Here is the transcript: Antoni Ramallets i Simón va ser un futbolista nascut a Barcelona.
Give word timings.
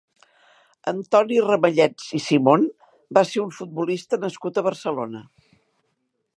Antoni 0.91 1.37
Ramallets 1.47 2.07
i 2.19 2.23
Simón 2.29 2.65
va 3.19 3.25
ser 3.33 3.43
un 3.45 3.53
futbolista 3.61 4.21
nascut 4.25 4.57
a 4.57 4.65
Barcelona. 4.71 5.23